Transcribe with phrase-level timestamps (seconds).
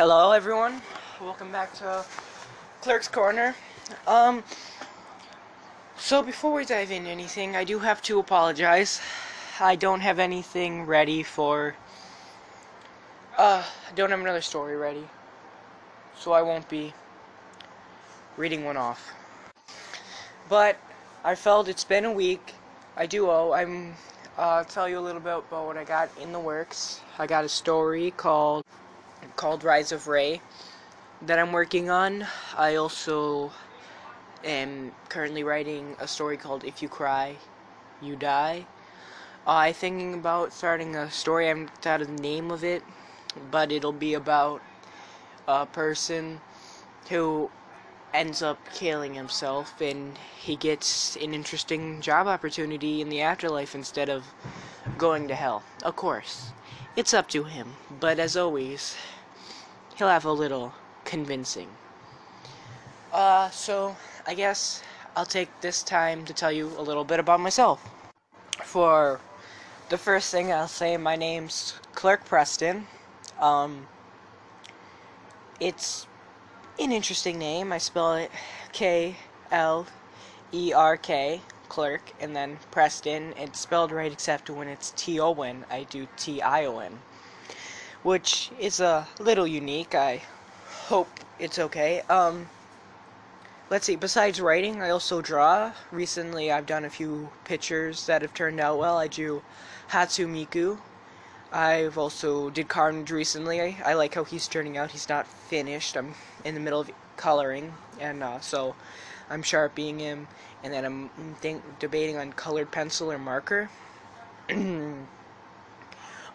[0.00, 0.80] Hello, everyone.
[1.20, 2.06] Welcome back to
[2.80, 3.54] Klerk's Corner.
[4.06, 4.42] Um,
[5.98, 8.98] so before we dive into anything, I do have to apologize.
[9.60, 11.74] I don't have anything ready for.
[13.36, 15.06] Uh, I don't have another story ready,
[16.16, 16.94] so I won't be
[18.38, 19.12] reading one off.
[20.48, 20.78] But
[21.22, 22.54] I felt it's been a week.
[22.96, 23.52] I do owe.
[23.52, 23.96] I'm.
[24.38, 27.02] Uh, tell you a little bit about what I got in the works.
[27.18, 28.64] I got a story called
[29.36, 30.40] called Rise of Ray
[31.22, 32.26] that I'm working on.
[32.56, 33.52] I also
[34.44, 37.36] am currently writing a story called If You Cry,
[38.02, 38.66] You Die.
[39.46, 41.46] Uh, I'm thinking about starting a story.
[41.46, 42.82] I haven't thought of the name of it,
[43.50, 44.62] but it'll be about
[45.48, 46.40] a person
[47.08, 47.50] who
[48.12, 54.08] ends up killing himself and he gets an interesting job opportunity in the afterlife instead
[54.08, 54.24] of
[54.98, 55.62] going to hell.
[55.82, 56.52] Of course,
[56.96, 58.96] it's up to him, but as always,
[60.00, 60.72] he'll have a little
[61.04, 61.68] convincing.
[63.12, 63.94] Uh, so
[64.26, 64.82] I guess
[65.14, 67.86] I'll take this time to tell you a little bit about myself.
[68.64, 69.20] For
[69.90, 72.86] the first thing I'll say, my name's Klerk Prestion.
[73.38, 73.86] Um,
[75.60, 76.06] it's
[76.78, 77.70] an interesting name.
[77.70, 78.30] I spell it
[78.72, 79.16] K
[79.50, 79.86] L
[80.50, 83.34] E R K, Klerk, and then Prestion.
[83.36, 85.66] It's spelled right except when it's T O N.
[85.70, 87.00] I do T I O N,
[88.02, 89.94] which is a little unique.
[89.94, 90.22] I
[90.86, 92.02] hope it's okay.
[92.08, 92.48] Um,
[93.70, 93.96] let's see.
[93.96, 95.72] Besides writing, I also draw.
[95.90, 98.98] Recently, I've done a few pictures that have turned out well.
[98.98, 99.42] I drew
[99.90, 100.78] Hatsune Miku,
[101.52, 103.76] I've also did Carnage recently.
[103.84, 104.92] I, like how he's turning out.
[104.92, 105.96] He's not finished.
[105.96, 108.76] I'm in the middle of coloring, and uh, so
[109.28, 110.28] I'm sharpening him,
[110.62, 113.68] and then I'm think, debating on colored pencil or marker.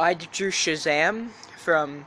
[0.00, 2.06] I drew Shazam from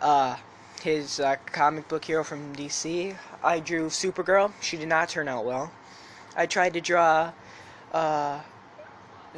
[0.00, 0.36] uh,
[0.82, 3.16] his uh, comic book hero from DC.
[3.42, 4.52] I drew Supergirl.
[4.60, 5.70] She did not turn out well.
[6.36, 7.32] I tried to draw
[7.92, 8.40] uh,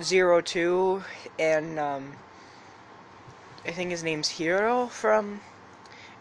[0.02, 1.04] Zero Two
[1.38, 2.12] and um,
[3.66, 5.40] I think his name's Hiro from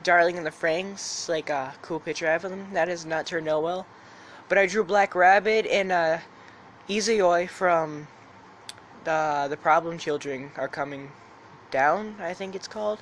[0.03, 2.73] Darling in the Franxx, like a cool picture I have of him.
[2.73, 3.87] That has not turned out well.
[4.49, 6.17] But I drew Black Rabbit and uh,
[6.89, 8.07] Izayoi from
[9.07, 11.11] the the Problem Children are coming
[11.71, 12.15] down.
[12.19, 12.99] I think it's called.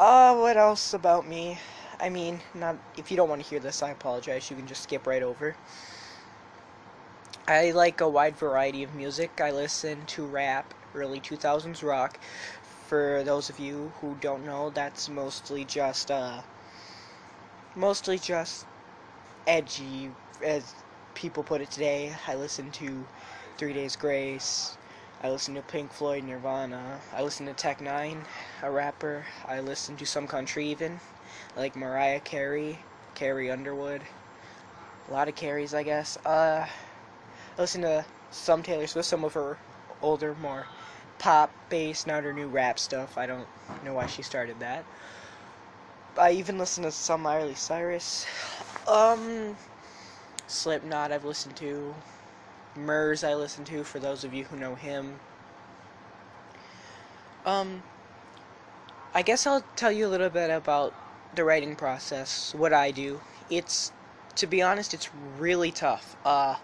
[0.00, 1.58] Uh, what else about me?
[2.00, 4.50] I mean, not if you don't want to hear this, I apologize.
[4.50, 5.54] You can just skip right over.
[7.46, 9.40] I like a wide variety of music.
[9.40, 12.18] I listen to rap, early 2000s rock.
[12.88, 16.42] For those of you who don't know, that's mostly just uh
[17.76, 18.66] mostly just
[19.46, 20.10] edgy
[20.44, 20.74] as
[21.14, 22.16] people put it today.
[22.26, 23.06] I listen to
[23.58, 24.76] 3 Days Grace.
[25.20, 27.00] I listen to Pink Floyd, Nirvana.
[27.12, 28.22] I listen to Tech N9ne,
[28.62, 29.26] a rapper.
[29.48, 31.00] I listen to some country even,
[31.56, 32.78] like Mariah Carey,
[33.16, 34.02] Carrie Underwood.
[35.08, 36.16] A lot of Carries, I guess.
[36.24, 39.58] Uh, I listen to some Taylor Swift, some of her
[40.02, 40.68] older, more
[41.18, 43.18] pop bass, not her new rap stuff.
[43.18, 43.48] I don't
[43.84, 44.84] know why she started that.
[46.16, 48.24] I even listen to some Miley Cyrus.
[48.86, 49.56] Um,
[50.46, 51.92] Slipknot I've listened to.
[52.76, 55.20] Murs I listen to for those of you who know him.
[57.44, 57.82] Um,
[59.14, 60.94] I guess I'll tell you a little bit about
[61.34, 63.20] the writing process, what I do.
[63.50, 63.92] It's,
[64.36, 66.16] to be honest, it's really tough.
[66.24, 66.56] Uh,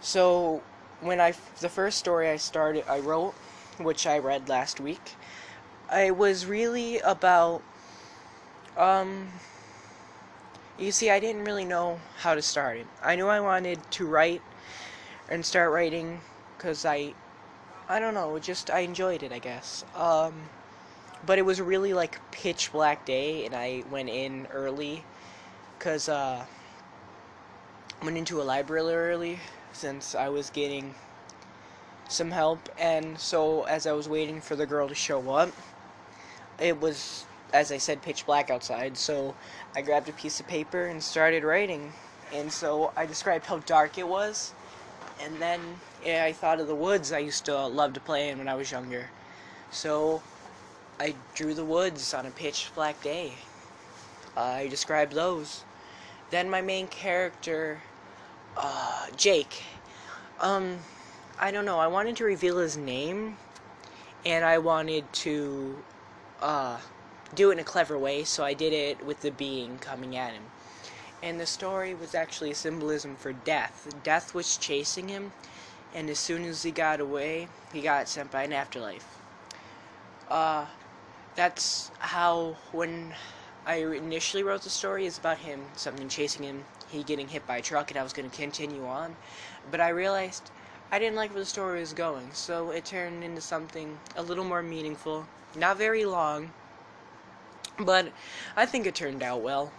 [0.00, 0.62] so
[1.00, 3.34] when I the first story I started I wrote,
[3.78, 5.14] which I read last week,
[5.92, 7.62] it was really about
[8.76, 9.28] um
[10.78, 12.86] you see I didn't really know how to start it.
[13.02, 14.42] I knew I wanted to write
[15.28, 16.20] and start writing
[16.58, 17.14] cuz I
[17.88, 19.84] I don't know, just I enjoyed it, I guess.
[19.94, 20.50] Um
[21.26, 25.04] but it was really like pitch black day and I went in early
[25.78, 26.44] cuz uh
[28.02, 29.40] went into a library early
[29.72, 30.94] since I was getting
[32.08, 32.68] some help.
[32.78, 35.52] And so as I was waiting for the girl to show up
[36.58, 38.96] it was as I said pitch black outside.
[38.98, 39.34] So
[39.74, 41.92] I grabbed a piece of paper and started writing.
[42.32, 44.52] And so I described how dark it was
[45.20, 45.60] and then
[46.04, 48.54] yeah, I thought of the woods I used to love to play in when I
[48.54, 49.10] was younger
[49.70, 50.22] so
[51.00, 53.34] I drew the woods on a pitch black day
[54.36, 55.64] I described those
[56.30, 57.80] then my main character
[58.58, 59.62] uh, Jake.
[60.40, 60.78] Um,
[61.38, 61.78] I don't know.
[61.78, 63.36] I wanted to reveal his name,
[64.24, 65.76] and I wanted to
[66.42, 66.78] uh,
[67.34, 70.32] do it in a clever way, so I did it with the being coming at
[70.32, 70.42] him.
[71.22, 73.92] And the story was actually a symbolism for death.
[74.04, 75.32] Death was chasing him,
[75.94, 79.18] and as soon as he got away, he got sent by an afterlife.
[80.28, 80.66] Uh,
[81.34, 83.14] that's how when
[83.66, 87.58] I initially wrote the story is about him, something chasing him, he getting hit by
[87.58, 89.16] a truck, and I was going to continue on.
[89.70, 90.50] But I realized
[90.90, 94.44] I didn't like where the story was going, so it turned into something a little
[94.44, 95.26] more meaningful.
[95.56, 96.52] Not very long,
[97.78, 98.12] but
[98.56, 99.72] I think it turned out well.